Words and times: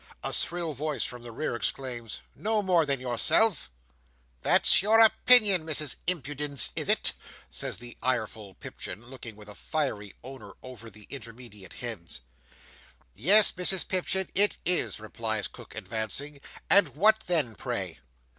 A 0.23 0.33
shrill 0.33 0.73
voice 0.73 1.03
from 1.03 1.21
the 1.21 1.31
rear 1.31 1.55
exclaims, 1.55 2.21
"No 2.33 2.63
more 2.63 2.87
than 2.87 2.99
yourself!" 2.99 3.69
"That's 4.41 4.81
your 4.81 4.99
opinion, 4.99 5.63
Mrs 5.63 5.97
Impudence, 6.07 6.71
is 6.75 6.89
it?" 6.89 7.13
says 7.51 7.77
the 7.77 7.95
ireful 8.01 8.55
Pipchin, 8.55 9.05
looking 9.05 9.35
with 9.35 9.47
a 9.47 9.53
fiery 9.53 10.13
eye 10.25 10.51
over 10.63 10.89
the 10.89 11.05
intermediate 11.11 11.73
heads. 11.73 12.21
"Yes, 13.13 13.51
Mrs 13.51 13.87
Pipchin, 13.87 14.27
it 14.33 14.57
is," 14.65 14.99
replies 14.99 15.47
Cook, 15.47 15.75
advancing. 15.75 16.41
"And 16.67 16.95
what 16.95 17.19
then, 17.27 17.53
pray?" 17.53 17.99